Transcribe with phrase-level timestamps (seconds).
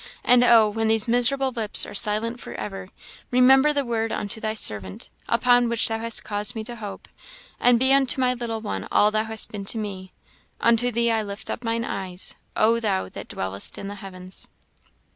[0.23, 0.67] And oh!
[0.67, 2.89] when these miserable lips are silent for ever,
[3.29, 7.07] remember the word unto thy servant, upon which thou hast caused me to hope;
[7.59, 10.11] and be unto my little one all thou hast been to me!
[10.59, 14.47] Unto thee I lift up mine eyes, O thou that dwellest in the heavens!"